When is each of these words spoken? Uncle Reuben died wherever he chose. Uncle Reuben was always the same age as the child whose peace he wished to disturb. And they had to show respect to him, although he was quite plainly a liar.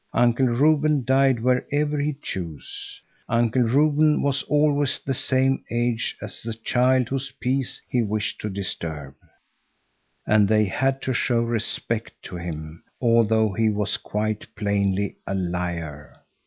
Uncle 0.13 0.47
Reuben 0.47 1.05
died 1.05 1.39
wherever 1.41 1.99
he 1.99 2.13
chose. 2.23 2.99
Uncle 3.29 3.61
Reuben 3.61 4.23
was 4.23 4.41
always 4.49 4.97
the 4.97 5.13
same 5.13 5.63
age 5.69 6.17
as 6.19 6.41
the 6.41 6.55
child 6.55 7.09
whose 7.09 7.29
peace 7.29 7.79
he 7.87 8.01
wished 8.01 8.41
to 8.41 8.49
disturb. 8.49 9.13
And 10.25 10.47
they 10.47 10.65
had 10.65 11.03
to 11.03 11.13
show 11.13 11.41
respect 11.43 12.13
to 12.23 12.37
him, 12.37 12.81
although 12.99 13.53
he 13.53 13.69
was 13.69 13.97
quite 13.97 14.47
plainly 14.55 15.17
a 15.27 15.35
liar. 15.35 16.13